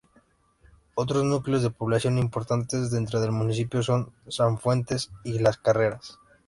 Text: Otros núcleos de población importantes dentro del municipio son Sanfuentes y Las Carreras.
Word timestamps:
Otros 0.95 1.25
núcleos 1.25 1.61
de 1.61 1.69
población 1.69 2.17
importantes 2.17 2.89
dentro 2.89 3.21
del 3.21 3.31
municipio 3.31 3.83
son 3.83 4.11
Sanfuentes 4.27 5.11
y 5.23 5.37
Las 5.37 5.59
Carreras. 5.59 6.17